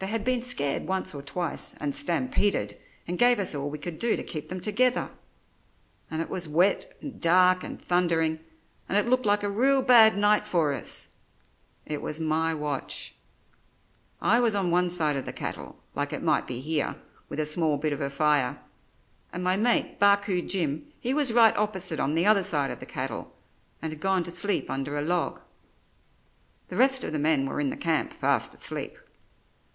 [0.00, 4.00] "They had been scared once or twice, and stampeded and gave us all we could
[4.00, 5.12] do to keep them together;
[6.10, 8.40] and it was wet and dark and thundering,
[8.88, 11.10] and it looked like a real bad night for us.
[11.86, 13.14] It was my watch.
[14.20, 16.96] I was on one side of the cattle, like it might be here,
[17.28, 18.60] with a small bit of a fire;
[19.32, 22.84] and my mate, Barcoo Jim, he was right opposite on the other side of the
[22.86, 23.32] cattle,
[23.80, 25.40] and had gone to sleep under a log.
[26.66, 28.98] The rest of the men were in the camp fast asleep.